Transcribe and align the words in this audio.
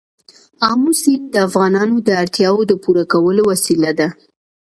آمو 0.69 0.91
سیند 1.01 1.25
د 1.33 1.35
افغانانو 1.47 1.95
د 2.07 2.09
اړتیاوو 2.21 2.67
د 2.67 2.73
پوره 2.83 3.03
کولو 3.13 3.41
وسیله 3.51 3.91
ده. 3.99 4.07